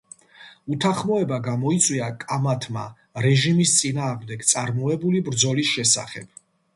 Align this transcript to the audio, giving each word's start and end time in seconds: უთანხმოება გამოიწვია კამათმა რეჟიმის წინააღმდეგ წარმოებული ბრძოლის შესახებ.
უთანხმოება 0.75 1.37
გამოიწვია 1.47 2.07
კამათმა 2.23 2.85
რეჟიმის 3.25 3.73
წინააღმდეგ 3.81 4.47
წარმოებული 4.53 5.23
ბრძოლის 5.29 5.71
შესახებ. 5.77 6.33